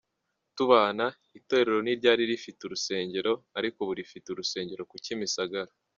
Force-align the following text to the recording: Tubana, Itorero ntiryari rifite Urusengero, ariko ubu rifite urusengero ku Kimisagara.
Tubana, 0.55 1.05
Itorero 1.39 1.79
ntiryari 1.83 2.23
rifite 2.31 2.59
Urusengero, 2.63 3.33
ariko 3.57 3.77
ubu 3.83 3.93
rifite 3.99 4.27
urusengero 4.29 4.81
ku 4.91 4.95
Kimisagara. 5.05 5.71